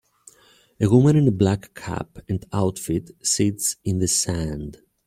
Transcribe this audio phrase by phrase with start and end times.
[0.79, 4.79] A woman in a black cap and outfit sits in the sand.